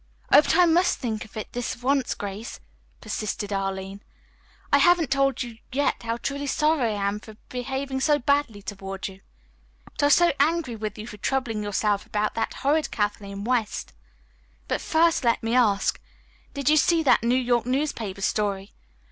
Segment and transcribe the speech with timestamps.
[0.31, 2.59] "Oh, but I must think of it this once, Grace,"
[3.01, 4.01] persisted Arline.
[4.73, 9.07] "I haven't told you yet how truly sorry I am for behaving so badly toward
[9.07, 9.21] you.
[9.93, 13.93] But I was so angry with you for troubling yourself about that horrid Kathleen West.
[14.67, 16.01] But first let me ask:
[16.55, 18.73] Did you see that New York newspaper story?